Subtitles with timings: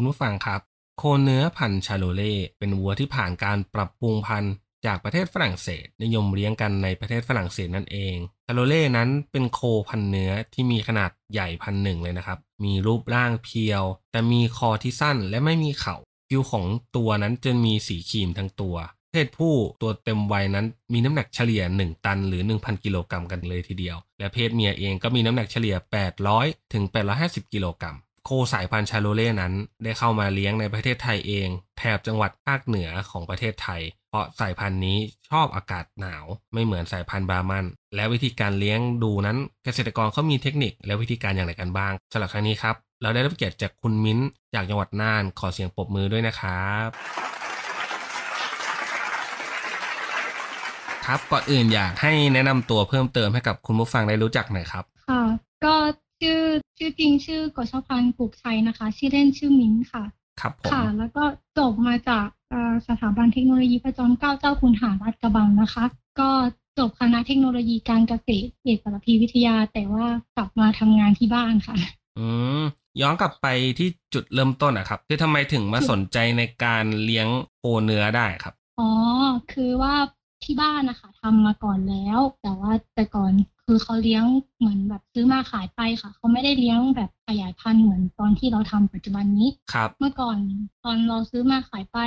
[0.00, 0.60] คุณผู้ฟังครับ
[0.98, 4.54] โคเนื้อพันชาโลเล่เป็นวัวที่ผ่านการปรับปรุงพันธุ์
[4.86, 8.16] จากประเทศฝรั่งเศส นิยมเลี้ยงกันในประเทศฝรั่งเศสนั่นเอง
[8.46, 15.96] ชาโลเล่นั้นเป็นโคพันเนื้อที่มีขนาดใหญ่พันหนึ่งเลยนะครับ มีรูปร่างเพียว แต่มีคอที่สั้นและไม่มีเขา่า
[16.28, 16.64] ผิวของ
[16.96, 18.76] ตัวนั้นจะมีสีครีมทั้งตัว
[19.12, 25.76] เพศผู้ตัวเต็มวัยนั้นมีน้ำหนักเฉลี่ย 1 ตันหรือ 1,000 กิโลกรัมกันเลยทีเดียว และเพศเมียเองก็มีน้ำหนักเฉลี่ย
[26.24, 26.84] 800 ถึง
[27.18, 27.96] 850 กิโลกรัม
[28.30, 31.48] โคสายพันธุ์ชาโลเล่นั้น ได้เข้ามาเลี้ยงในประเทศไทยเอง
[31.78, 34.98] แถบจังหวัดภาคเหนือของประเทศไทย เพราะสายพันธุ์นี้
[35.30, 44.18] ชอบอากาศหนาวไม่เหมือนสายพันธุ์บามัน และวิธีการเลี้ยงดูนั้นเกษตรกรเขามีเทคนิคและวิธีการอย่างไรกันบ้างสำหรับครั้งนี้ครับ เราได้รับเกียรติจากคุณมิ้น
[44.54, 46.88] จากจังหวัดน่านขอเสียงปรบมือด้วยนะครับ
[51.06, 55.22] ครับก่อนอื่นอยากให้แนะนำตัวเพิ่มเติมให้กับคุณผู้ฟังได้รู้จักหน่อยครับค่ะ
[55.64, 55.74] ก็
[56.20, 56.40] ชื่อ
[56.78, 60.04] ชื่อจริงชื่อกฤษพันธ์ปลูกชัยนะคะ ชื่อเล่นชื่อมิ้นท์ค่ะ
[60.40, 61.24] ครับผมค่ะ แล้วก็
[61.58, 65.84] จบมาจากเอ่อสถาบันเทคโนโลยีพระจอมเกล้าเจ้าคุณหารัฐกระบังนะคะ
[66.20, 66.30] ก็
[66.78, 71.76] จบคณะเทคโนโลยีการเกษตรเอกปรัพีวิทยา แต่ว่ากลับมาทำงานที่บ้านค่ะ
[72.18, 72.26] อื
[72.60, 72.62] ม
[73.00, 73.46] ย้อนกลับไป
[73.78, 78.90] ที่จุดเริ่มต้นอะครับ คือทำไมถึงมาสนใจในการเลี้ยงโคเนื้อได้ครับ อ๋อ
[79.52, 79.94] คือว่า
[80.44, 83.32] ที่บ้านนะคะทำมาก่อนแล้ว แต่ว่าแต่ก่อน
[83.70, 84.24] คือเขาเลี้ยง
[84.58, 90.38] เหมือนแบบซื้อมาขายไปค่ะ เขาไม่ได้เลี้ยงแบบขยายพันธุ์เหมือนตอนที่เราทำปัจจุบันนี้ครับเมื่อก่อน
[90.84, 91.98] ตอนเราซื้อมาขายไป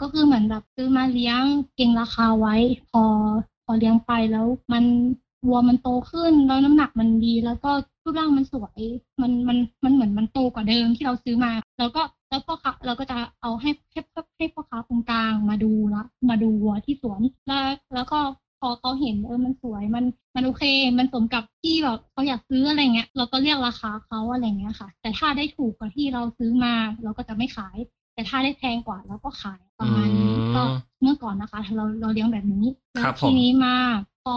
[0.00, 1.42] ก็คือเหมือนแบบซื้อมาเลี้ยง
[1.76, 2.56] เก็งราคาไว้
[2.90, 3.02] พอ
[3.64, 4.84] พอเลี้ยงไปแล้วมัน
[5.46, 7.70] วัวมันโตขึ้นแล้วน้ำหนักมันดี แล้วก็
[8.02, 8.80] รูปร่างมันสวย
[9.22, 14.00] มันมันมันเหมือนมันโตกว่าเดิมที่เราซื้อมา แล้วก็แล้วพ่อค้าเราก็จะเอาให้ให้
[14.36, 20.04] ให้พ่อค้าคนกลางมาดูละมาดูวัวที่สวนแล้วแล้วก็พ อเขาเห็นเออมันสวยมัน
[20.34, 20.62] มันโอเค
[20.98, 27.76] มันสมกับที่แบบเขาอยากซื้ออะไรเงี้ย เราก็เรียกราคาเขาอะไรเงี้ยค่ะ แต่ถ้าได้ถูกกว่าที่เราซื้อมา เราก็จะไม่ขาย
[28.14, 30.62] แต่ถ้าได้แพงกว่าเราก็ขายประมาณนี้อืมก็
[31.02, 33.74] เมื่อก่อนนะคะเราเราเลี้ยงแบบนี้แล้ครัวบผมทีนี้มา
[34.24, 34.34] พอ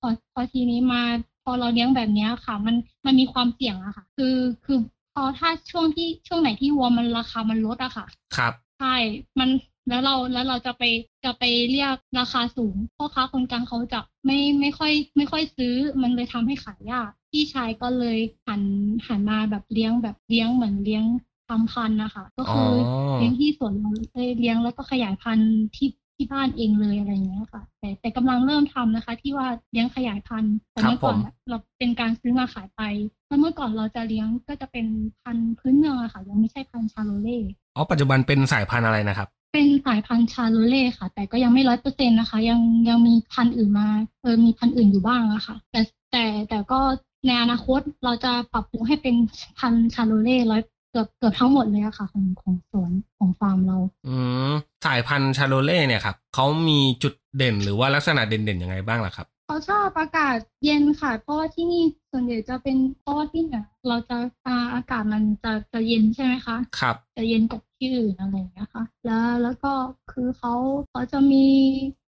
[0.00, 1.02] พอพอทีนี้มา
[1.44, 2.76] พอเราเลี้ยงแบบเนี้ยค่ะ มัน
[3.06, 4.78] มันมีความเสี่ยงอะค่ะ คือคือ
[5.14, 8.94] พอถ้าช่วงที่ช่วงไหนที่วัวมันราคามันลดอะค่ะ ครับใช่
[9.38, 9.48] มัน
[9.88, 10.82] แล้วเราแล้วเราจะไป
[11.24, 18.62] จะไปเรียกราคาสูงพ่อค้าคนกลางเขาจะไม่ไม่ค่อย ไม่ค่อยซื้อมันเลยทำให้ขายยากพี่ชายก็เลยหัน
[19.06, 21.04] หันมาแบบเลี้ยงแบบเลี้ยงเหมือนเลี้ยง
[21.48, 32.82] ทำพันธุ์นะคะ ก็คือออเลี้ยงที่สวนเราเลยเลี้ยงแล้วก็ขยายพันธุ์ที่ที่บ้านเองเลยอะไรอย่างเงี้ยค่ะ แต่แต่กำลังเริ่มทำนะคะ ที่ว่าเลี้ยงขยายพันธุ์แต่ครับเมื่อก่อนผมอะเราเป็นการซื้อมาขายไป
[33.28, 34.86] แล้วเมื่อก่อนเราจะเลี้ยงก็จะเป็น
[35.22, 37.38] พันธุ์พื้นเมืองอะค่ะ ยังไม่ใช่พันธุ์ชาโลเล่
[37.76, 43.88] อ๋อปัจจุบันเป็นสายพันธุ์อะไรนะครับ เป็นสายพันธุ์ชาโลเล่ค่ะ แต่ก็ยังไม่ร้อยเปอร์เซ็นต์นะคะ ยังยังมีพันธุ์อื่นมา
[44.22, 45.80] เออมีพันธุ์อื่นอยู่บ้างอะค่ะ แต่
[46.12, 46.80] แต่แต่ก็
[47.26, 49.14] ในอนาคตเราจะปรับปรุงให้เป็น
[49.58, 54.16] พันธุ์ชาโลเล่ร้อยเกือบเกือบทั้งหมดเลยอะค่ะ ของของสวนของฟาร์มเรา อื
[54.50, 54.52] ม
[54.86, 64.16] สายพันธุ์ชาโลเล่เนี่ยครับเขามีจุดเด่นหรือว่าลักษณะเด่นๆยังไงบ้างล่ะครับ เขาชอบอากาศเย็นค่ะ เพราะว่าที่นี่ส่วนใหญ่จะเป็นเพราะว่าที่เนี่ยเราจะ
[64.46, 69.72] อ่าอากาศมันจะจะเย็นใช่ไหมคะครับจะเย็นกว่าที่อื่นอะไรอย่างเงี้ยค่ะ แล้วแล้วก็
[70.12, 70.54] คือเขา
[70.90, 71.46] เขาจะมี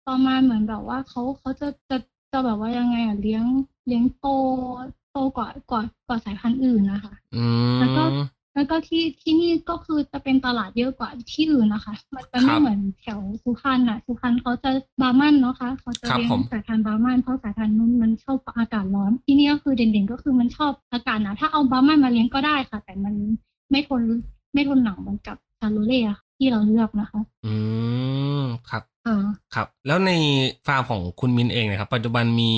[0.07, 1.97] ประมาณเหมือนแบบว่าเขาเขาจะจะ
[2.31, 3.43] จะแบบว่ายังไงอะเลี้ยง
[3.87, 4.27] เลี้ยงโต
[5.11, 7.43] โตกว่ากว่ากว่าสายพันธุ์อื่นนะคะอื
[7.79, 8.17] แล้วก็ม
[8.55, 23.13] แล้วก็ที่ที่นี่ก็คือจะเป็นตลาดเยอะกว่าที่อื่นนะคะ มันจะคไม่รับเหมือนแถวสุพรรณอะสุพรรณเขาจะบาร์มันเนาะคะเขาจะครับเลี้ยผงมสายพันธุ์บาร์มันเพราะสายพันธุ์นู้นมันชอบอากาศร้อน ที่นี่ก็คือเด่นๆก็คือมันชอบอากาศหนาวถ้าเอาบาร์มันมาเลี้ยงก็ได้ค่ะ แต่มัน
[23.71, 24.01] ไม่ทน
[24.53, 27.53] ไม่ทนหนาวเหมือนกับชาโลเล่อะค่ะที่เราเลือกนะคะ อื
[28.41, 29.25] มครับอ่า
[29.55, 30.11] ครับ แล้วใน
[30.67, 32.51] ฟาร์มของคุณมินเองเนะครับ ปัจจุบันมี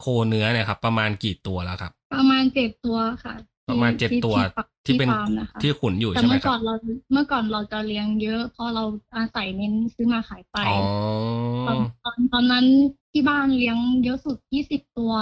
[0.00, 4.44] โคเนื้อเนี่ยครับ ประมาณกี่ตัวแล้วครับ ประมาณเจ็ดตัวค่ะที่ ประมาณเจ็ดที่ตัวที่
[4.86, 6.74] ที่เป็นฟาร์มนะคะที่ขุนอยู่แต่ใช่ไหมเมื่อคก่รัอบนเรา
[7.12, 8.84] เมื่อก่อนเราจะเลี้ยงเยอะเพราะเรา
[9.16, 10.78] อาศัยเน้นซื้อมาขายไปอ๋อ
[11.66, 12.66] ตอนตอนตอนนั้น
[13.12, 15.12] ที่บ้านเลี้ยงเยอะสุดยี่สิบตัว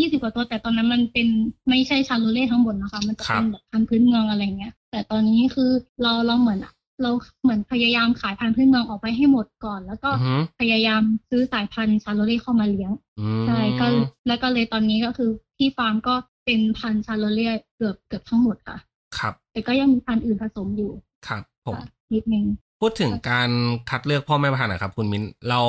[0.00, 1.28] ยี่สิบกว่าตัว แต่ตอนนั้นมันเป็น
[1.68, 5.70] ไม่ใช่ชาโลเล่ทั้งหมดนะคะ มันจะเป็นแบบพันธุ์พื้นเมืองอะไรเงี้ย แต่ตอนนี้คือ
[6.02, 6.60] เราเราเหมือน
[7.02, 7.10] เรา
[7.42, 12.90] เหมือนพยายามขายพันธุ์พื้นเมืองออกไปให้หมดก่อน แล้วก็อือฮึพยายามซื้อสายพันธุ์ชาโลเล่เข้ามาเลี้ยง
[13.20, 13.86] อืมใช่ก็
[14.26, 18.78] แล้วก็เลยตอนนี้ก็คือที่ฟาร์มก็ เป็นพันธุ์ชาโลเล่เกือบเกือบทั้งหมดค่ะ
[19.18, 20.92] ครับ แต่ก็ยังมีพันธุ์อื่นผสมอยู่
[21.26, 22.44] ครับผมค่ะนิดนึง
[22.80, 23.50] พูดถึงการ
[23.90, 25.60] คัดเลือกพ่อแม่พันธุ์นะครับ คุณมิ้นเรา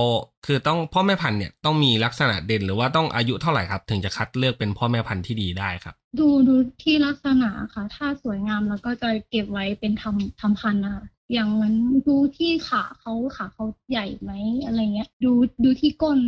[0.45, 11.73] คือต้องพ่อแม่พันธุ์เนี่ยต้องมีลักษณะเด่นหรือว่าต้องอายุเท่าไหร่ครับ ถึงจะคัดเลือกเป็นพ่อแม่พันธุ์ที่ดีได้ครับ ดูดูที่ลักษณะค่ะ ถ้าสวยงามเราก็จะเก็บไว้เป็นทำทำพันธุ์นะคะอย่างเหมัน
[12.07, 14.31] ดูที่ขาเขาขาเขาใหญ่ไหม
[14.65, 15.31] อะไรเงี้ย ดู
[15.63, 16.19] ดูที่ก้น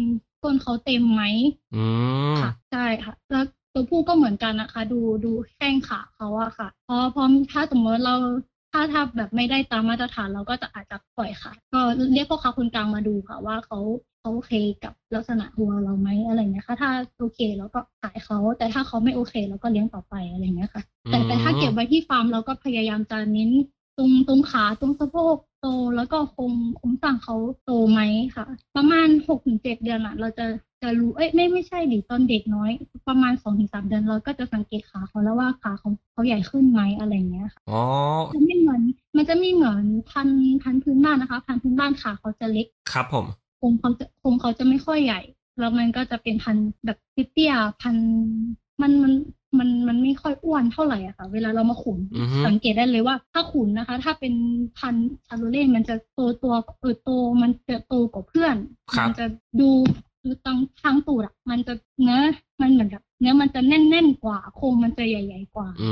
[0.44, 1.24] ก้นเขาเต็มไหม
[1.76, 1.84] อื
[2.34, 3.46] มค่ะใช่ค่ะ แล้ว
[3.76, 8.16] ตัวผู้ก็เหมือนกันนะคะ ดูดูแข้งขาเขาอะค่ะเพราะเพราะถ้าสมมติเรา
[8.72, 11.80] ถ้าถ้าแบบไม่ได้ตามมาตรฐานเราก็จะอาจจะปล่อยค่ะ ก็
[12.14, 13.80] เรียกพ่อค้าคนกลางมาดูค่ะ ว่าเขา
[14.20, 14.52] เขาโอเค
[14.84, 16.90] กับลักษณะวัวเราไหมอะไรเงี้ยค่ะ ถ้า
[17.20, 23.52] โอเคเราก็ขายเขาแต่ถ้าเขาไม่โอเคเราก็เลี้ยงต่อไปอะไรเงี้ยค่ะ แต่แต่ถ้าเก็บไว้ที่ฟาร์มเราก็พยายามจะเน้น
[23.98, 27.36] ตรงตรงขาตรงสะโพกโตแล้วก็โครงโครงสร้างเขา
[27.66, 28.02] โตไหม
[28.36, 28.46] ค่ะ
[28.76, 30.46] ประมาณหกถึงเจ็ดเดือนอะเราจะ
[30.86, 32.72] จะรู้เอ้ยไม่ไม่ใช่ดิตอนเด็กน้อย
[33.08, 37.82] ประมาณสองถึงสามเดือนเราก็จะสังเกตขาเขาแล้วว่าขาเขาเขาใหญ่ขึ้นไหมอะไรเงี้ยค่ะอ๋อ
[38.34, 38.82] จะไม่เหมือน
[39.16, 43.26] มันจะไม่เหมือนพันธุ์พันธุ์พื้นบ้านนะคะพันธุ์พื้นบ้านขาเขาจะเล็กครับผม
[43.58, 45.22] โครงเขาจะโครงเขาจะไม่ค่อยใหญ่
[45.60, 46.98] แล้วมันก็จะเป็นพันธุ์แบบ
[47.34, 48.10] เตี้ยๆพันธุ์
[48.82, 49.14] มันมัน
[49.58, 54.34] มันมันไม่ค่อยอ้วนเท่าไหร่อะค่ะ เวลาเรามาขุนอือฮึสังเกตได้เลยว่าถ้าขุนนะคะ ถ้าเป็น
[54.80, 57.10] พันธุ์ชาโลเล่มันจะโตตัวเออโต
[57.42, 58.56] มันจะโตกว่าเพื่อน
[58.94, 59.26] ครับมัจะ
[59.60, 59.70] ดู
[60.26, 62.20] ดูตังทางตูดอะมันจะเนื้อ
[62.62, 65.92] มันเหมือนกับเนื้อมันจะแน่นๆกว่าโครงมันจะใหญ่ ๆ กว่า อื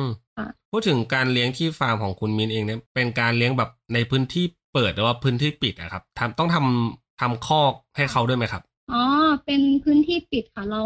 [0.00, 0.04] ม
[0.36, 8.62] ค่ะพูดถึงการเลี้ยงที่ฟาร์มของคุณมินเองเนี่ยเป็นการเลี้ยงแบบในพื้นที่เปิดหรือว่าพื้นที่ปิดอะครับทำต้องทำทำคอกให้เขาด้วยไหมครับ
[8.92, 9.04] อ๋อ
[9.44, 10.82] เป็นพื้นที่ปิดค่ะ เรา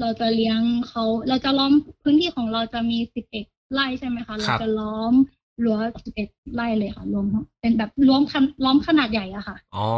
[0.00, 1.72] เราจะเลี้ยงเขาเราจะล้อม
[2.02, 5.14] พื้นที่ของเราจะมีสิบเอ็ดไร่ใช่ไหมคะ เราจะล้อม
[5.64, 9.88] รั้วสิบเอ็ดไร่เลยค่ะรวมทั้งเป็นแบบรวมคันล้อมขนาดใหญ่อะค่ะอ๋อ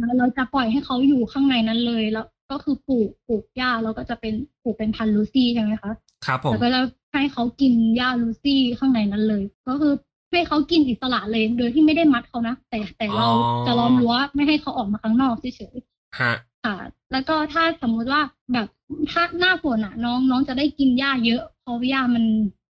[0.00, 5.92] แล้วเราจะปล่อยให้เขาอยู่ข้างในนั้นเลยแล้วก็คือปลูกปลูกหญ้าเราก็จะเป็นปลูกเป็นพันธุ์ลูซี่ใช่ไหมคะ
[6.26, 6.80] ครับผมแล้วก็จะ
[7.14, 9.92] ให้เขากินหญ้าลูซี่ข้างในนั้นเลย ก็คือ
[10.32, 13.28] ให้เขากินอิสระเลยโดยที่ไม่ได้มัดเขานะแต่แต่เรา
[13.66, 16.34] จะล้อมรั้วไม่ให้เขาออกมาข้างนอกเฉยๆฮะ
[16.64, 16.76] ค่ะ
[17.12, 18.20] แล้วก็ถ้าสมมุติว่า
[18.52, 18.66] แบบ
[19.10, 22.24] ถ้าหน้าฝนอะ น้องน้องจะได้กินหญ้าเยอะเพราะหญ้ามัน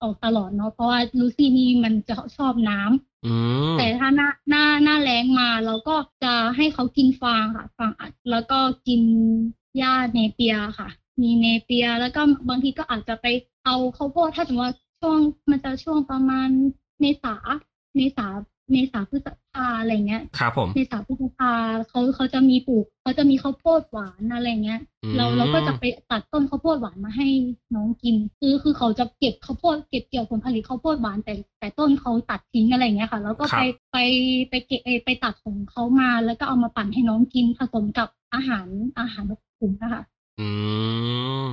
[0.02, 3.34] ออกตลอดเนาะเพราะว่าลูซี่นี่มันจะชอบน้ำอื
[3.72, 9.02] มแต่ถ้าหน้าหน้าหน้าแล้งมาเราก็จะให้เขากินฟางค่ะ ฟางอัดแล้วก็กิน
[9.78, 10.88] หญ้าเนเปียค่ะ
[11.20, 13.26] มีเนเปียแล้วก็บางทีก็อาจจะไป
[13.64, 15.18] เอาข้าวโพดถ้าสมมติว่าช่วง
[15.50, 16.48] มันจะช่วงประมาณ
[17.00, 17.34] เมษา
[17.96, 18.26] เมษา
[18.70, 21.52] เมษาพฤษภาอะไรเงี้ยครับผมเมษาพฤษภา
[21.88, 27.28] เขาเขาจะมีปลูกเขาจะมีข้าวโพดหวานอะไรเงี้ยอืมเราเราก็จะไปตัดต้นข้าวโพดหวานมาให้
[27.74, 33.60] น้องกิน คือคือเขาจะเก็บข้าวโพดเก็บเกี่ยวผลผลิตข้าวโพดหวานแต่แต่ต้นเขาตัดทิ้งอะไรเงี้ยค่ะ แล้วก็ไป
[33.92, 33.96] ไป
[34.48, 38.66] ไปเก็บเอ่อไปตัดของเขามาแล้วก็เอามาปั่นให้น้องกินผสมกับอาหาร
[38.98, 40.02] อาหารแบบกลุ่มนะคะ
[40.40, 40.48] อื
[41.42, 41.44] ม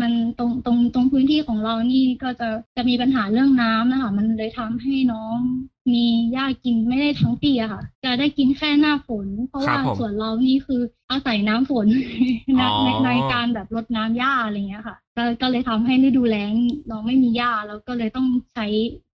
[0.00, 5.38] มันตรงตรงตรงพื้นที่ของเรานี่ก็จะจะมีปัญหาเรื่องน้ำนะคะ มันเลยทำให้น้อง
[5.92, 10.80] มีหญ้ากินไม่ได้ทั้งปีอะค่ะ จะได้กินแค่หน้าฝน เพราะครัว่าบผมส่วนเรานี่คือ
[11.10, 11.86] อาศัยน้ำฝน
[12.56, 16.52] ในอ๋อในในการแบบรดน้ำหญ้าอะไรเงี้ยค่ะก็ก็เลยทำให้ฤดูแล้ง
[16.90, 18.66] น้องไม่มีหญ้าแล้วก็เลยต้องใช้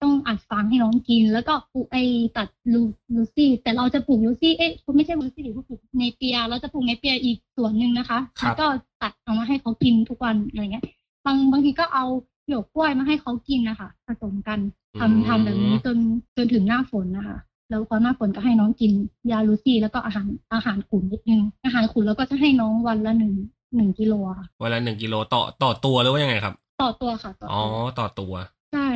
[0.03, 1.97] ต้องอัดฟางให้น้องกิน แล้วก็ปลูกไอ
[2.37, 2.83] ตัดรู
[3.15, 8.67] รูซี่ แต่เราจะปลูกรูซี่เอ๊ะไม่ใช่รูซี่ดิปลูกเนเปียร์เราจะปลูกเนเปียร์อีกส่วนหนึ่งนะคะครับแล้วก็
[9.03, 10.85] ตัดเอามาให้เขากินทุกวันอะไรเงี้ย
[11.27, 12.05] บางบางทีก็เอา
[12.53, 14.59] หยวกกล้วยมาให้เขากินนะคะผสมกัน
[14.99, 15.97] ทำทำแบบนี้จน
[16.37, 17.39] จนถึงหน้าฝนนะคะ
[17.71, 18.93] แล้วพอหน้าฝนก็ให้น้องกิน
[19.31, 23.33] หญ้ารูซี่แล้วก็อาหารอาหารข้นนิดนึงอาหารข้นแล้วก็จะให้น้องวันละหนึ่ง
[23.77, 28.35] หนึ่งกิโลอะค่ะวันละหนึ่งกิโลต่อต่อตัวหรือว่ายังไงครับ ต่อตัวค่ะ ต่ออ๋อตัวต่อตัว
[28.73, 28.89] ใช่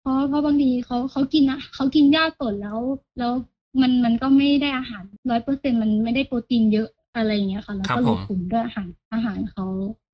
[0.00, 2.78] เพราะเพราะบางทีเขาเขากินนะเขากินหญ้าสดแล้ว
[3.18, 3.32] แล้ว
[3.80, 9.64] มันมันก็ไม่ได้อาหารร้อยเปอร์เซ็นมันไม่ได้โปรตีนเยอะอะไรอย่างเงี้ยค่ะ แล้วครับก็เลผยมขุนด้วยอาหารอาหารเขา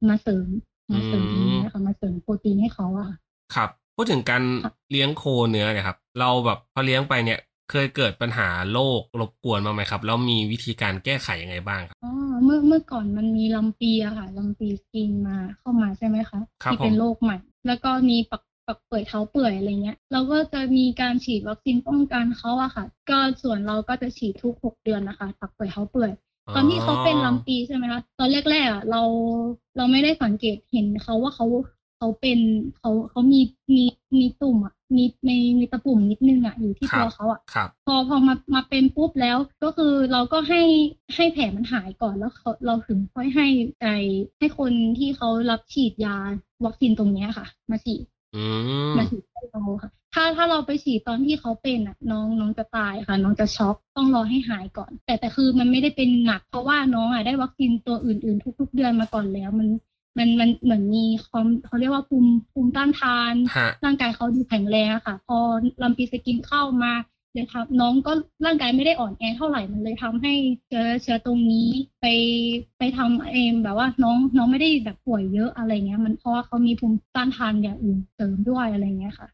[0.08, 0.46] มาเสริม
[0.92, 3.16] มาเสริมอืมอย่างเงี้ยค่ะมาเสริมโปรตีนให้เขาอะค่ะ
[3.54, 7.38] ครับ พูดถึงการครับเลี้ยงโคเนื้อเนี่ยครับ เราแบบพอเลี้ยงไปเนี่ย
[7.70, 12.12] เคยเกิดปัญหาโรครบกวนบ้างไหมครับ แล้วมีวิธีการแก้ไขยังไงบ้างครับอ๋อ
[12.44, 26.10] เมื่อเมื่อก่อนมันมีลำปีอะค่ะลำปีกินมาเข้ามาใช่ไหมคะครับที่เป็นผมโรคใหม่ แล้วก็มีปักปักเปื่อยเท้าเปื่อยอะไรเงี้ยเราก็จะมีการฉีดวัคซีนป้องกันเขาอะค่ะ ก็ส่วนเราก็จะฉีดทุกหกเดือนนะคะ ปักเปื่อยเท้าเปื่อย
[26.54, 29.02] ตอนที่เขาเป็นลำปีใช่ไหมคะตอนแรกๆอะเรา
[29.76, 31.46] เราไม่ได้สังเกตเห็นเขาว่าเขา
[31.96, 32.38] เขาเป็น
[32.78, 33.40] เขาเขามี
[33.74, 33.84] มี
[34.18, 40.62] มีตุ่มอะมีมีมีตะปุ่มนิดนึงอะอยู่ที่ครับตัวเขาอะครับพอพอมามาเป็นปุ๊บแล้วก็คือเราก็ให้
[41.14, 43.46] ให้แผลมันหายก่อนแล้วเขาเราถึงค่อยให้
[43.82, 43.86] ไอ
[44.38, 46.16] ให้คนที่เขารับฉีดยา
[46.64, 48.19] วัคซีนตรงเนี้ยค่ะ มาฉีดอื
[48.88, 59.68] มมาฉีดให้เราค่ะถ้าถ้าเราไปฉีดตอนที่เขาเป็นอะ น้องน้องจะตายค่ะ น้องจะช็อกต้องรอให้หายก่อน แต่แต่คือมันไม่ได้เป็นหนักเพราะว่าน้องอะได้วัคซีนตัวอื่นๆ ทุก ๆ เดือนมาก่อนแล้ว มัน
[60.18, 65.38] มันมันเหมือนมีความเขาเรียกว่าภูมิภูมิต้านทานฮะร่างกายเขาดูแข็งแรงอะค่ะ พอ
[65.82, 66.92] ลัมปีสกินเข้ามา
[67.32, 68.12] เลยทำน้องก็
[68.44, 70.32] ร่างกายไม่ได้อ่อนแอเท่าไหร่มันเลยทำให้
[70.66, 71.68] เชื้อเชื้อตรงนี้
[72.00, 72.06] ไป
[72.78, 79.28] ไปทำเองแบบว่าน้องน้องไม่ได้แบบป่วยเยอะอะไรเงี้ย มันเพราะว่าเขามีภูมิต้านทานอย่างอื่นเสริมด้วยอะไรเงี้ยค่ะ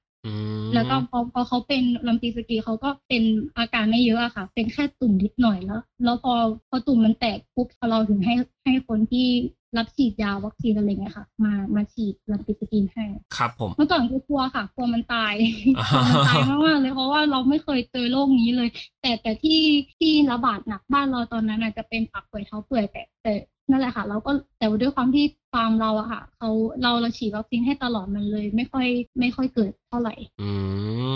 [0.74, 3.22] แล้วก็พอพอเขาเป็นลัมปีสกินเขาก็เป็น
[3.58, 6.32] อาการไม่เยอะอะค่ะ เป็นแค่ตุ่มนิดหน่อยแล้ว แล้วพอ
[6.68, 8.34] พอตุ่มมันแตกปุ๊บเราถึงให้
[8.64, 9.26] ให้คนที่
[9.76, 13.04] รับฉีดยาวัคซีนอะไรเงี้ยค่ะ มามาฉีดลัมปีสกินให้
[13.36, 15.34] ครับผมเมื่อก่อนก็กลัวค่ะกลัวมันตาย
[15.78, 18.68] อ่ากลัวมันตายมากๆเลยเพราะว่าเราไม่เคยเจอโรคนี้เลย
[19.02, 19.60] แต่แต่ที่
[19.98, 23.34] ที่ระบาดหนักบ้านเราตอนนั้นอาจจะเป็นปากเปื่อยเท้าเปื่อยแต่แต่
[23.70, 26.50] นั่นแหละค่ะ เราก็แต่ว่าด้วยความที่ฟาร์มเราอะค่ะเขา
[26.82, 28.86] เราเราฉีดวัคซีนให้ตลอดมันเลย ไม่ค่อย
[29.20, 30.50] ไม่ค่อยเกิดเท่าไหร่ อื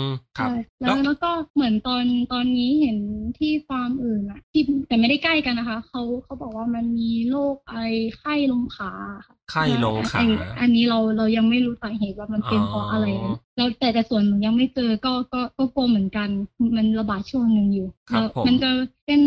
[0.41, 2.97] ครับใช่แล้แล้ววแล้วก็เหมือนตอนตอนนี้เห็น
[3.39, 7.75] ที่ฟาร์มอื่นอะที่แต่ไม่ได้ใกล้กันนะคะเขาเขาบอกว่ามันมีโรคไอ
[8.17, 8.91] ไข้ลงขา
[9.27, 10.29] ค่ะไข้ลงขาอัน
[10.59, 16.29] อันนี้เราเรายังไม่รู้สาเหตุว่ามันเป็นเพราะอะไรอ๋อแล้วแต่แต่ส่วนหนูยังไม่เจอก็ก็ก็กลัวเหมือนกัน
[16.75, 18.71] มันระบาดช่วงหนึ่งอยู่ครับแล้วผมมันจะ
[19.05, 19.21] เป็น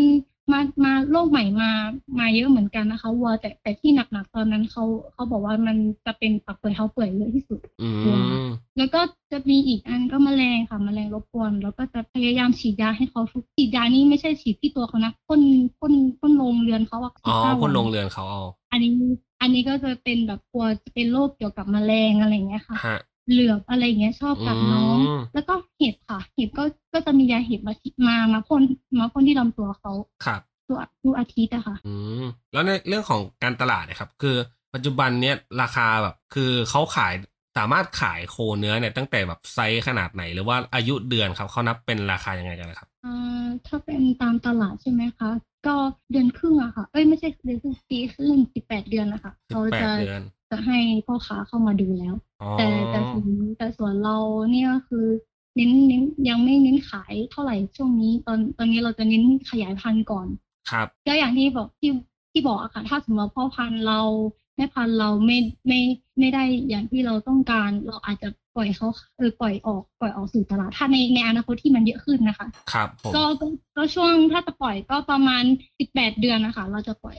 [0.51, 1.69] มามาโรคใหม่มา
[2.19, 4.83] มาเยอะเหมือนกันนะคะวัวแต่แต่ที่หนักๆตอนนั้นเขา
[5.13, 7.89] เขาบอกว่ามันจะเป็นปากเปื่อยเท้าเปื่อยเยอะที่สุดอื
[8.23, 8.31] ม
[8.77, 15.41] แล้วก็จะมีอีกอันก็แมลงค่ะแมลงรบกวนแล้วก็จะพยายามฉีดยาให้เขาทุกฉีดยานี่ไม่ใช่ฉีดที่ตัวเขานะพ่น
[15.79, 18.91] พ่นพ่นลงเรือนเขาอะอ๋อ15คนลงวัเรือนเขาเอาอันนี้
[19.41, 22.99] อันนี้ก็จะเป็นแบบกลัวจะเป็นโรคเกี่ยวกับแมลงอะไรอย่างเงี้ยค่ะฮะ
[23.29, 26.63] เหลือบอะไรอย่างเงี้ยชอบกัดน้องอืมแล้วก็เห็บค่ะ เห็บก็
[26.93, 27.75] ก็จะมียาเห็บมา
[28.07, 28.61] มามาพ่น
[28.99, 29.91] มาพ่นที่ลำตัวเขา
[30.25, 34.35] ครับทุกทุกอาทิตย์อะค่ะอืมแล้วในเรื่องของการตลาดเนี่ยครับ คือ
[34.73, 37.13] ปัจจุบันเนี้ยราคาแบบคือเขาขาย
[37.57, 45.29] สามารถขายโคเนื้อเนี่ยตั้งแต่แบบไซส์ขนาดไหน หรือว่าอายุเดือนครับเขานับเป็นราคายังไงกันนะครับอ่าถ้าเป็นตามตลาดใช่ไหมคะ
[45.67, 45.75] ก็
[46.11, 50.21] เดือนครึ่งอะค่ะ เอ้ยไม่ใช่เดือนครึ่งปีครึ่งสิบแปดเดือนนะคะสิบเขาแปดจะเดือน
[50.55, 54.17] จะให้พ่อค้าเข้ามาดูแล้วอ๋อแต่แต่ส่วนแต่ส่วนเรา
[54.51, 55.05] เนี่ยก็คือ
[55.55, 60.27] เน้นเน้นยังไม่เน้นขายเท่าไหร่ช่วงนี้ ตอนตอนนี้เราจะเน้นขยายพันธุ์ก่อน
[60.71, 61.91] ครับก็อย่างที่บอกที่
[62.31, 63.99] ที่บอกอะค่ะถ้าสมมติว่าพ่อพันธุ์เรา
[64.55, 65.79] แม่พันธุ์เราไม่ไม่
[66.19, 73.45] ไม่ได้อย่างที่เราต้องการ เราอาจจะปล่อยเขาเออปล่อยออกปล่อยออกสู่ตลาดถ้าในในอนาคตที่มันเยอะขึ้นนะคะ ครับผมก็ก็
[73.77, 75.43] ก็ช่วงถ้าจะปล่อยก็ประมาณ
[75.79, 77.15] สิบแปดเดือนนะคะ เราจะปล่อย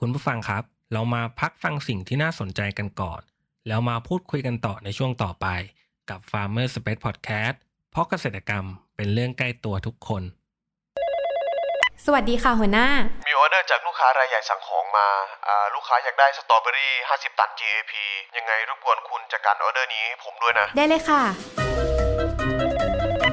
[0.00, 0.62] คุณผู้ฟังครับ
[0.94, 3.20] เรามาพักฟังสิ่งที่น่าสนใจกันก่อน
[3.68, 5.46] แล้วมาพูดคุยกันต่อในช่วงต่อไป
[6.10, 7.56] กับ Farmer Space Podcast
[7.90, 8.64] เพราะเกษตรกรรม
[8.96, 10.22] เป็นเรื่องใกล้ตัวทุกคน
[12.04, 12.88] สวัสดีค่ะหัวหน้า
[13.26, 15.08] มีออเดอร์จากลูกค้ารายใหญ่สั่งของมา
[15.46, 17.92] อ่าลูกค้าอยากได้สตรอเบอรี่ 50 ตัน GAP
[18.36, 21.22] ยังไงรบกวนคุณจัดการออเดอร์นี้ให้ผมด้วยนะ ได้เลยค่ะ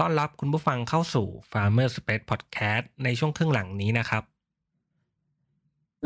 [0.00, 4.22] ต้อนรับคุณผู้ฟังเข้าสู่ Farmer Space Podcast ในช่วงครึ่งหลังนี้นะครับ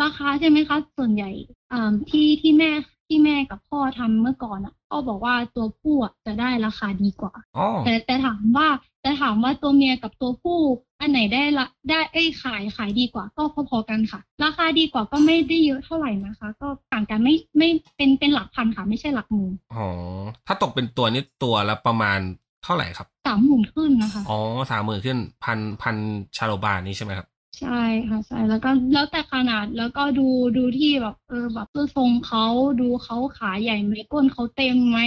[0.02, 1.30] ราคาใช่ไหมคะส่วนใหญ่
[1.72, 2.70] อ่าที่ที่แม่
[3.06, 8.68] ที่แม่กับพ่อทำเมื่อก่อนอะพ่อบอกว่าตัวผู้อะจะได้ราคาดีกว่าอ๋อแต่แต่ถามว่า
[9.02, 10.58] แต่ถามว่าตัวเมียกับตัวผู้
[11.00, 19.86] อันไหนได้ละได้เอ้ยขายขายดีกว่า ก็พอๆกันค่ะ ราคาดีกว่าก็ไม่ได้เยอะเท่าไหร่นะคะ ก็ต่างกันไม่ไม่เป็นเป็นหลักพันค่ะ ไม่ใช่หลักหมื่นอ๋อ
[20.46, 22.20] ถ้าตกเป็นตัวนี่ตัวละประมาณ
[22.66, 24.38] เท่าไหร่ครับสามหมื่นขึ้นนะคะ อ๋อ
[24.70, 25.96] สามหมื่นขึ้นพันพัน
[26.36, 27.26] ชาโลบาทนี้ใช่ไหมครับ
[27.60, 32.46] ใช่ค่ะใช่แล้วก็แล้วแต่ขนาดแล้วก็ดูดูที่แบบเออแบบตัวทรงเขา
[32.80, 34.98] ดูเขาขาใหญ่ไหมก้นเขาเต็มไหม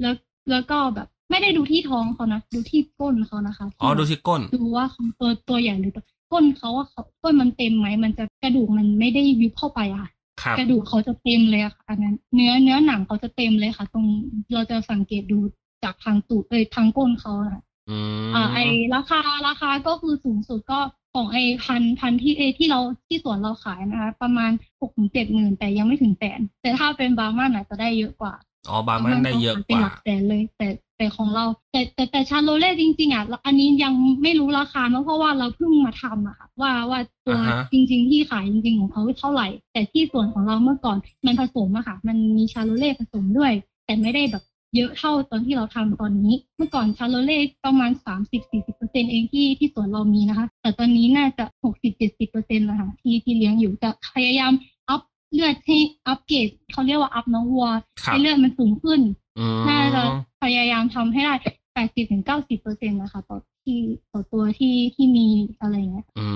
[0.00, 0.14] แล้ว
[0.50, 10.10] แล้วก็แบบไม่ได้ดูที่ท้องเขานะดูที่ก้นเขานะคะอ๋อดูแบบที่ก้น ดูว่าเขาตัวตัวใหญ่หรือตัวก้นเขาว่าเขาก้นมันเต็มไหมมันจะกระดูกมันไม่ได้ยุบเข้าไปอะค่ะ
[10.42, 14.06] ครับกระดูกเขาจะเต็มเลยอะค่ะอันนั้น เนื้อเนื้อหนังเขาจะเต็มเลยค่ะ ตรง
[14.54, 15.38] เราจะสังเกตดู
[15.86, 18.58] จากทางตูดเอ้ยทางก้นเขาอะค่ะอืมอ่า ไอ
[18.94, 20.80] ราคาราคาก็คือสูงสุดก็
[21.14, 24.50] ของไอพันพันที่เอที่เราที่สวนเราขายนะคะ ประมาณ
[24.80, 28.34] หกถึงเจ็ดหมื่นแต่ยังไม่ถึงแสนแต่ถ้าเป็นบาร์มันอาจจะได้เยอะกว่า
[28.68, 43.52] อ๋อบาร์มันได้เยอะกเป็นว่าหลักแสนเลย แต่แต่ของเรา แต่แต่แต่ชาโลเล่จริง ๆอะอันนี้ยังไม่รู้ราคาเนอะเพราะว่าเราเพิ่งมาทำอะค่ะว่าว่าตัวอ่าฮะจริง ๆ ที่ขายจริง ๆ ของเขาเท่าไหร่ แต่ที่ส่วนของเราเมื่อก่อนมันผสมอะค่ะ มันมีชาโลเล่ผสมด้วย
[43.84, 44.42] แต่ไม่ได้แบบ
[44.76, 54.52] เยอะเท่าตอนที่เราทำตอนนี้ เมื่อก่อนชาร์โรเลส์ประมาณสามสิบสี่สิบเปอร์เซ็นต์เองที่ที่สวนเรามีนะคะ แต่ตอนนี้น่าจะหกสิบเจ็ดสิบเปอร์เซ็นต์แล้วค่ะที่ที่เลี้ยงอยู่จะพยายาม
[54.88, 55.00] up
[55.32, 57.68] เลือดให้อัพเกรดเขาเรียกว่า up น้องวัว
[58.02, 59.00] ครับให้เลือดมันสูงขึ้น
[59.38, 60.02] อืมน่าจะ
[60.42, 61.34] พยายามทำให้ได้
[61.74, 63.80] แปดสิบถึงเก้าสิบเปอร์เซ็นต์นะคะต่อ ที่
[64.12, 65.26] ต่อตัวที่ที่มี
[65.60, 66.26] อะไรเงี้ย อื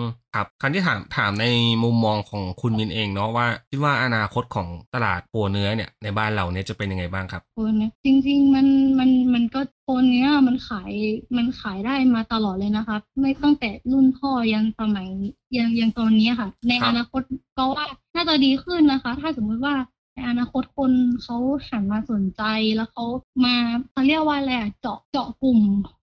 [0.00, 0.02] ม
[0.34, 1.46] ครับครั้ที่ถามถามใน
[1.84, 8.66] มุมมองของคุณมินเองเนาะว่าคิดว่าอนาคตของตลาดโปรเนื้อเนี่ยในบ้านเราเนี่ยจะเป็นยังไงบ้างครับโคนเนี้ยจริง ๆ มัน
[8.98, 10.92] มันมันก็โคนเนี้ยมันขาย
[11.36, 15.08] มันขายได้มาตลอดเลยนะคะไม่ตั้งแต่รุ่นพ่อยันสมัย
[15.56, 17.22] ยังยังตอนนี้ค่ะ ในครับอนาคต
[17.58, 19.74] ก็ว่าน่าจะดีขึ้นนะคะ ถ้าสมมุติว่า
[20.18, 21.36] ในอนาคตคนเขา
[21.68, 22.42] หันมาสนใจ
[22.76, 23.04] แล้วเขา
[23.44, 23.56] มา
[23.92, 25.58] เขาเรียกว่าอะไรอะเจาะเจาะกลุ่ม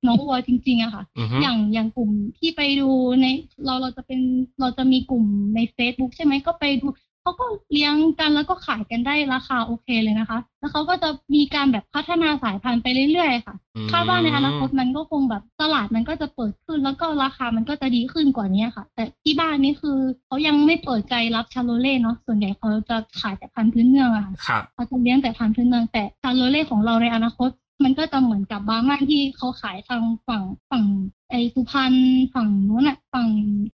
[0.07, 2.89] น้องวัวจริงๆอะค่ะอือฮึอย่างอย่างกลุ่มที่ไปดู
[3.21, 3.25] ใน
[3.65, 4.19] เราเราจะเป็น
[4.59, 6.87] เราจะมีกลุ่มใน Facebook ใช่ไหมก็ไปดู
[7.25, 27.49] เขาก็เลี้ยงกันแล้วก็ขายกันได้ราคาโอเคเลยนะคะ แล้วเขาก็จะมีการแบบพัฒนาสายพันธุ์ไปเรื่อยๆค่ะอืมคาดว่าในอนาคตมันก็คงแบบตลาดมันก็จะเปิดขึ้น แล้วก็ราคามันก็จะดีขึ้นกว่านี้ค่ะ แต่ที่บ้านนี่คือเขายังไม่เปิดใจรับชาโลเล่เนาะส่วนใหญ่เขาจะขายแต่พันธุ์พื้นเมืองอะค่ะครับเขาจะเลี้ยงแต่พันธุ์พื้นเมืองแต่ชาโลเล่ของเราในอนาคต
[27.83, 30.83] มันก็จะเหมือนกับบาร์มันที่เขาขายทางฝั่งฝั่ง
[31.24, 31.93] ไอสุพรรณ
[32.33, 33.27] ฝั่งนู้นอะฝั่ง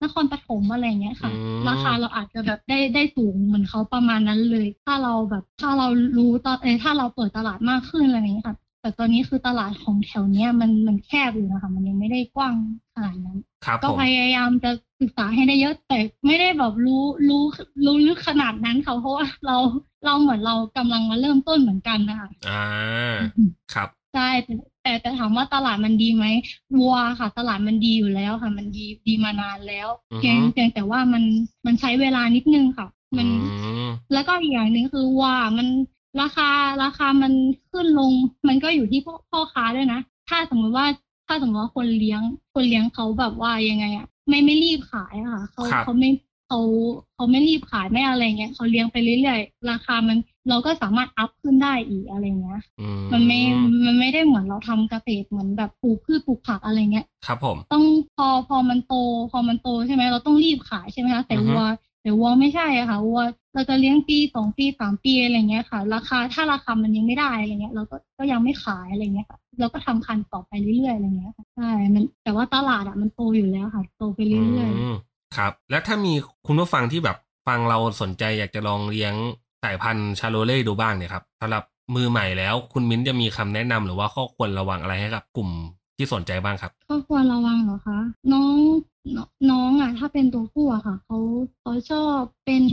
[0.03, 5.87] นครปฐมอะไรเงี้ยค่ะอืมราคาเราอาจจะแบบได้ได้สูงเหมือนเขาประมาณนั้นเลย ถ้าเราแบบถ้าเรา
[6.19, 12.55] รู้ตอนเออถ้าเราเปิดตลาดมากขึ้นอะไรเงี้ยค่ะ แต่ตอนนี้คือตลาดของแถวเนี้ยมันมันแคบอยู่นะคะ มันยังไม่ได้กว้าง
[12.95, 17.43] ขนาดนั้นครับก็ผมพยายามจะศึกษาให้ได้เยอะ แต่ไม่ได้แบบรู้รู้
[17.85, 19.57] รู้ลึกขนาดนั้นค่ะเพราะว่าเรา
[20.05, 22.65] เราเหมือนเรากำลังมาเริ่มต้นเหมือนกันนะคะอ่า
[23.75, 26.25] ครับ ใช่แต่แต่แต่ถามว่าตลาดมันดีไหม
[26.79, 31.23] วัวค่ะ ตลาดมันดีอยู่แล้วค่ะ มันดีดีมานานแล้วอือฮึเพียงเพียงแต่ว่ามัน
[31.67, 33.29] มันใช้เวลานิดนึงค่ะ มัน
[33.65, 35.69] อืมแล้วก็อีกอย่างหนึ่งคือว่ามัน
[36.21, 36.49] ราคา
[36.83, 37.33] ราคามัน
[37.71, 38.13] ขึ้นลง
[38.49, 40.87] มันก็อยู่ที่พ่อพ่อค้าด้วยนะ ถ้าสมมติว่า
[41.27, 42.21] ถ้าสมมติว่าคนเลี้ยง
[42.55, 46.11] คนเลี้ยงเขาแบบว่ายังไงอะไม่ไม่รีบขายอะค่ะเขาครับเขาไม่
[46.49, 46.61] เขา
[47.15, 53.41] เขาไม่รีบขายไม่อะไรเงี้ยเขาเลี้ยงไปเรื่อยๆราคามันเราก็สามารถอัพขึ้นได้อีกอะไรเงี้ยอืมันไม่
[53.87, 57.85] มันไม่ได้เหมือนเราทำเกษตรเหมือนแบบปลูกพืชปลูกผักอะไรเงี้ยครับผมต้อง
[58.17, 58.95] พอพอมันโต
[59.33, 61.63] พอมันโตใช่ไหมเราต้องรีบขายใช่ไหมคะแต่อือฮึวัว
[62.03, 63.21] แต่วัวไม่ใช่อะค่ะวัว
[63.55, 74.97] เราจะเลี้ยงปีสองปีสามปีอะไรเงี้ยค่ะ ราคาถ้าราคามันยังไม่ได้อะไรเงี้ย เราก็ก็ยังไม่ขายอะไรเงี้ยค่ะเราก็ทำพันธุ์ต่อไปเรื่อยๆอะไรเงี้ยค่ะใช่มันแต่ว่าตลาดอะมันโตอยู่แล้วค่ะ โตไปเรื่อยๆม
[75.37, 76.13] ครับ แล้วถ้ามี
[76.47, 79.15] คุณผู้ฟังที่แบบฟังเราสนใจอยากจะลองเลี้ยง
[79.65, 81.65] สายพันธุ์ชาโลเล่ดูบ้างเนี่ยครับสำหรับ
[81.95, 85.51] มือใหม่แล้วคุณมิ้นจะมีคำแนะนำหรือว่าข้อควรระวังอะไรให้กับกลุ่ม
[85.97, 87.99] ที่สนใจบ้างครับก็ควรระวังเหรอคะ
[88.33, 88.57] น้อง
[89.17, 89.19] น
[89.51, 91.19] น้องอะ ถ้าเป็นตัวผู้อะค่ะเขา
[91.61, 92.65] เขาชอบเป็น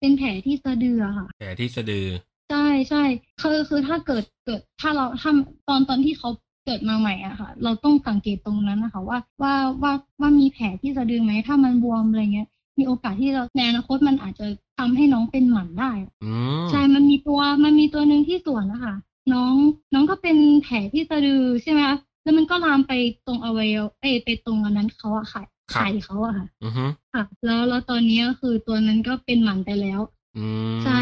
[0.00, 2.06] เป็นแผลที่สะดืออะค่ะ แผลที่สะดือ
[2.50, 3.02] ใช่ใช่
[3.42, 5.30] คือคือถ้าเกิดเกิดถ้าเราถ้า
[5.68, 6.28] ตอนตอนที่เขา
[6.68, 14.46] เกิดมาใหม่อะค่ะ เราต้องสังเกตตรงนั้นนะคะ ว่าว่าว่าว่ามีแผลที่สะดือไหมถ้ามันบวมอะไรเงี้ย มีโอกาสที่เราในอนาคตมันอาจจะ
[14.78, 15.92] ทำให้น้องเป็นหมันได้
[16.24, 18.94] อืมใช่มันมีตัวมันมีตัวหนึ่งที่สวนนะคะ
[19.32, 19.54] น้อง
[19.94, 22.92] น้องก็เป็นแผลที่สะดือใช่ไหมคะแล้วมันก็ลามไป
[23.26, 30.17] ตรงอวัยวะเอยไปตรงอันนั้นเขาอะค่ะไข่เขาอะค่ะอือฮึค่ะ แล้วแล้วตอนนี้ก็คือตัวนั้นก็เป็นหมันไปแล้วอืม
[30.82, 30.98] ใช่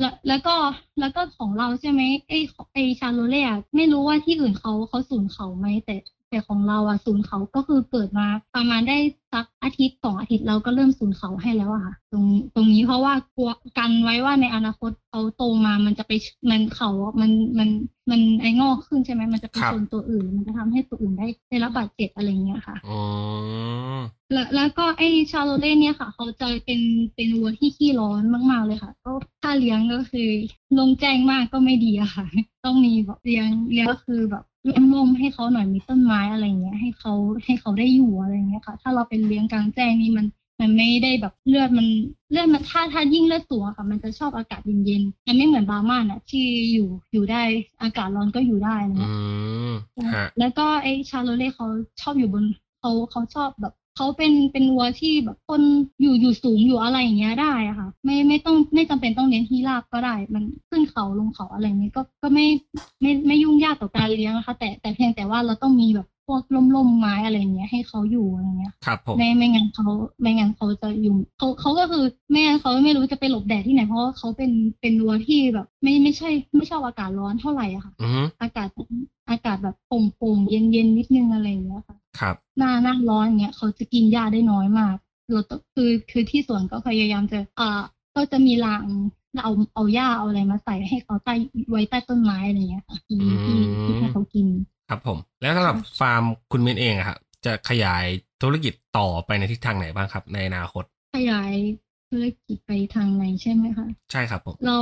[0.00, 0.56] แล้วแล้วก็
[1.00, 2.32] แล้วก็ของเราใช่ไหมไอ
[2.74, 5.96] ไอชาโลเล่อะไม่รู้ว่าที่อื่นเขาเขาสูญเขาไหมแต่
[6.28, 8.96] แต่ของเราอะสูญเขาก็คือเกิดมาประมาณได้
[9.32, 16.12] สักอาทิตย์สองอาทิตย์เราก็เริ่มสูญเขาให้แล้วอะค่ะตรงตรงนี้เพราะว่ากลัวกันไว้ว่าในอนาคตเขาโตมามันจะไป
[16.50, 17.68] มันเขาอะมันมัน
[18.10, 22.98] มันไองอกขึ้นใช่ไหมมันจะไปชนตัวอื่น มันจะทำให้ตัวอื่นได้ได้รับบาดเจ็บอะไรเงี้ยค่ะอื
[23.96, 23.98] ม
[24.32, 26.80] แล้วแล้วก็ไอชาโลเล่เนี่ยค่ะ เขาจะเป็น
[27.14, 30.28] เป็นวัวที่ขี้ร้อนมาก ๆ เลยค่ะ ก็ถ้าเลี้ยงก็คือ
[30.78, 32.26] ลงแจ้งมากก็ไม่ดีอะค่ะ
[32.64, 34.44] ต้องมีแบบเลี้ยงเลี้ยงก็คือแบบ
[34.94, 37.12] ร่มๆให้เขาหน่อยมีต้นไม้อะไรเงี้ยให้เขา
[37.44, 40.26] ให้เขาได้อยู่อะไรเงี้ยค่ะ ถ้าเราเป็นเลี้ยงกลางแจ้งนี่มัน
[40.60, 41.86] มันไม่ได้แบบเลือดมัน
[42.30, 47.42] เลือดมันถ้าถ้ายิ่งเลือดสูงอะค่ะ มันจะชอบอากาศเย็นๆมันไม่เหมือนบาร์มันอะที่อยู่อยู่ได้
[47.82, 49.12] อากาศร้อนก็อยู่ได้อะไรอืเงี้ย
[49.70, 49.72] ม
[50.14, 51.66] ฮะแล้วก็ไอชาโลเล่เขา
[52.00, 52.44] ชอบอยู่บน
[52.80, 55.62] เขาเขาชอบแบบเขาเป็นเป็นวัวที่แบบคน
[56.00, 62.46] อยู่อยู่สูงอยู่อะไรอย่างเงี้ยได้อะค่ะ ไม่ไม่ต้องไม่จำเป็นต้องเลี้ยงที่ราบก็ได้ มันขึ้นเขาลงเขาอะไรเงี้ยก็ก็ไม่
[63.00, 66.42] ไม่ไม่ยุ่งยากต่อการเลี้ยงนะคะ แต่แต่เพียงแต่ว่าเราต้องมีแบบ พวก
[66.76, 69.86] ล่มๆไม้อะไรเงี้ยให้เขาอยู่อะไรเงี้ยครับผมไม่ไม่งั้นเขา
[70.20, 78.68] ไม่งั้นเขาจะอยู่เขาเขาก็คือไม่งั้นเขาไม่รู้จะไปหลบแดดที่ไหนเพราะว่าเขาเป็นเป็นวัวที่แบบ ไม่ไม่ใช่ไม่ชอบอากาศร้อนเท่าไหร่อะค่ะอือฮึอากาศ
[79.30, 84.96] อากาศแบบโปร่งๆเย็นๆนิดนึงอะไรอย่างเงี้ยค่ะครับ หน้าหน้าร้อนอย่างเงี้ยเขาจะกินหญ้าได้น้อยมาก
[85.32, 87.80] เราต้องคือคือที่สวนก็พยายามจะอ่า
[88.14, 88.84] ก็จะมีราง
[89.42, 91.34] เอาเอาหญ้าเอาอะไรมาใส่ให้เขาใต้
[91.70, 94.46] ไว้ใต้ต้นไม้อะไรอย่างเงี้ยค่ะที่ที่ที่ให้เขากิน
[94.88, 96.22] ครับผม แล้วสำหรับฟาร์ม
[96.52, 98.04] คุณมิ้นเองอะครับจะขยาย
[98.42, 100.84] ธุรกิจต่อไปในทิศทางไหนบ้างครับ ในอนาคต
[101.16, 101.52] ขยาย
[102.10, 104.78] ธุรกิจไปทางไหนใช่ไหมคะ ใช่ครับผม เรา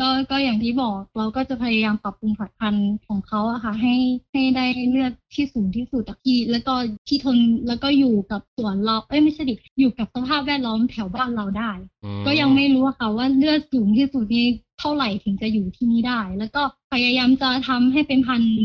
[0.00, 3.96] ก็ก็อย่างที่บอกเราก็จะพยายามปรับปรุงผลิตภัณฑ์ของเขาอะค่ะ ให้
[4.32, 6.74] ให้ได้เลือดที่สูงที่สุดอะที่แล้วก็
[7.08, 7.36] ที่ทน
[7.68, 11.70] แล้วก็อยู่กับสวนเราเอ้ยไม่ใช่ดิอยู่กับสภาพแวดล้อมแถวบ้านเราได้
[12.04, 14.46] อืมก็ยังไม่รู้อะค่ะว่าเลือดสูงที่สุดนี่
[14.78, 16.62] เท่าไหร่ถึงจะอยู่ที่นี่ได้ แล้วก็
[16.92, 18.56] พยายามจะทำให้เป็นพันธุ์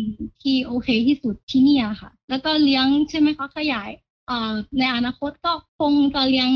[0.42, 3.90] ที่โอเคที่สุดที่เนี่ยค่ะ แล้วก็เลี้ยงใช่ไหมคะขยาย
[4.28, 6.50] เอ่อในอนาคตก็คงจะเลี้ยง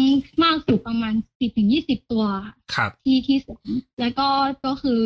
[0.44, 3.68] มากสุดประมาณสิบถึงยี่สิบตัวค่ะครับที่ที่สวน
[4.00, 4.28] แล้วก็
[4.66, 5.02] ก็คือ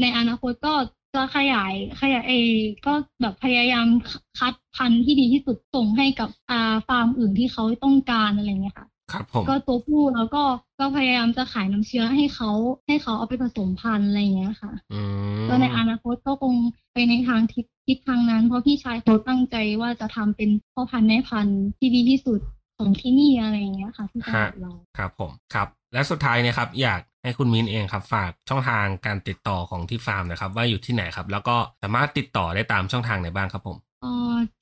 [0.00, 0.74] ในอนาคตก็
[1.14, 2.52] จะขยายขยายเออ
[2.86, 3.86] ก็แบบพยายาม
[4.38, 10.42] คัดพันธุ์ที่ดีที่สุดส่งให้กับอ่าฟาร์มอื่นที่เขาต้องการอะไรเงี้ยค่ะ ครับผมก็ตัวผู้แล้วก็
[10.80, 12.50] ก็พยายามจะขายน้ำเชื้อให้เขา
[12.86, 15.00] ให้เขาเอาไปผสมพันธุ์อะไรเงี้ยค่ะอื
[15.40, 16.54] มก็ในอนาคตก็คง
[16.92, 22.40] ไปในทางทิศทิศทางนั้น เพราะพี่ชายเขาตั้งใจว่าจะทำเป็นพ่อพันธุ์แม่พันธุ์ที่ดีที่สุด
[22.78, 33.93] ของที่นี่อะไรเงี้ยค่ะที่จังหวัดเราครับผมครับ และสุดท้ายเนะครับ อยากให้คุณมิ้นเองครับ ฝากช่องทางการติดต่อของที่ฟาร์มนะครับ ว่าอยู่ที่ไหนครับ แล้วก็สามารถติดต่อได้ตามช่องทางไหนบ้างครับผมเอ่อ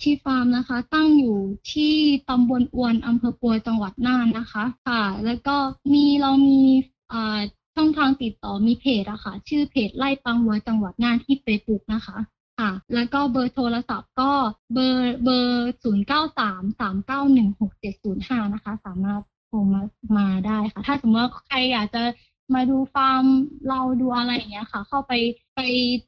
[0.03, 1.39] ที่ฟาร์มนะคะ ตั้งอยู่
[1.73, 1.95] ที่
[2.29, 5.57] ตำบลอวนอำเภอปัวจังหวัดน่านนะคะ ค่ะ แล้วก็
[5.93, 6.61] มีเรามี
[7.75, 12.17] ช่องทางติดต่อมีเพจอะค่ะ ชื่อเพจไล่ปังวัวจังหวัดน่านที่เฟซบุ๊กนะคะ
[12.59, 14.33] ค่ะ แล้วก็เบอร์โทรศัพท์ก็
[14.73, 19.83] เบอร์เบอร์ศูนย์เก้าสามสามเก้าหนึ่งหกเจ็ดศูนย์ห้านะคะ สามารถโทรมา
[20.19, 22.03] มาได้ค่ะ ถ้าสมมติว่าใครอยากจะ
[22.55, 23.25] มาดูฟาร์ม
[23.69, 25.13] เราดูอะไรอย่างเงี้ยค่ะ เข้าไป
[25.57, 25.61] ไป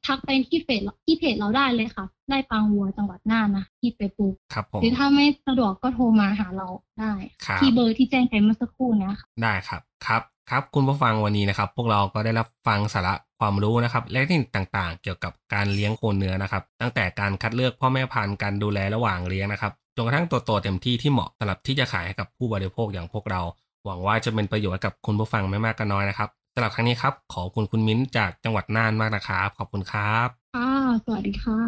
[0.06, 6.68] ทักไปที่เพจที่เพจเราได้เลยค่ะไร่ปังวัวจังหวัดน่านนะที่เฟซบุ๊กครับผมหรือถ้าไม่สะดวกก็โทรมาหาเรา
[7.00, 7.12] ได้
[7.46, 23.40] ครับที่เบอร์ที่แจ้งไปเมื่อสักครู่เนี้ยค่ะได้ครับครับครับคุณผู้ฟังวันนี้นะครับ พวกเราก็ได้รับฟังสาระความรู้นะครับและเทคนิคต่างๆ เกี่ยวกับการเลี้ยงโคเนื้อนะครับ ตั้งแต่การคัดเลือกพ่อแม่พันธุ์การดูแลระหว่างเลี้ยงนะครับจนกระทั่งตัวโตเต็มที่ที่เหมาะสำหรับที่จะขายให้กับผู้บริโภคอย่างพวกเรา
[23.86, 30.70] หวังว่าจะเป็นประโยชน์กับคุณผู้ฟังไม่มากก็น้อยนะครับสำหรับครั้งนี้ครับ ขอบคุณคุณมิ้นจากจังหวัดน่านมากนะครับ ขอบคุณครับค่ะ
[31.04, 31.60] สวัสดีค่ะ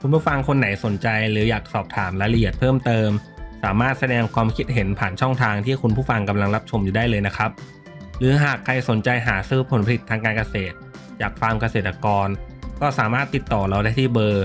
[0.00, 3.10] คุณผู้ฟังคนไหนสนใจหรืออยากสอบถามรายละเอียดเพิ่มเติม
[3.64, 7.50] สามารถแสดงความคิดเห็นผ่านช่องทางที่คุณผู้ฟังกำลังรับชมอยู่ได้เลยนะครับ
[8.18, 10.74] หรือหากใครสนใจหาซื้อผลผลิตทางการเกษตร
[11.20, 12.28] จากฟาร์มเกษตรกร
[12.80, 14.44] ก็สามารถติดต่อเราได้ที่เบอร์